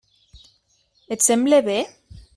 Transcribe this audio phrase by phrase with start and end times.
[1.11, 1.77] Et sembla bé?